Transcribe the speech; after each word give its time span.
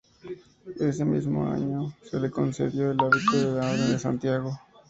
Ese 0.87 1.05
mismo 1.05 1.45
año, 1.47 1.93
se 2.09 2.19
le 2.19 2.31
concedió 2.31 2.89
el 2.89 2.97
hábito 2.99 3.37
de 3.53 3.61
la 3.61 3.69
Orden 3.71 3.91
de 3.91 3.99
Santiago. 3.99 4.59